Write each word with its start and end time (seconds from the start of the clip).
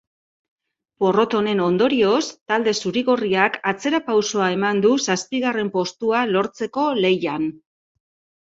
Porrot 1.03 1.33
honen 1.39 1.59
ondorioz, 1.65 2.21
talde 2.53 2.73
zuri-gorriak 2.81 3.59
atzerapausoa 3.73 4.49
eman 4.57 4.81
du 4.87 4.95
zazpigarren 5.09 5.71
postua 5.77 6.23
lortzeko 6.33 6.89
lehian. 7.05 7.51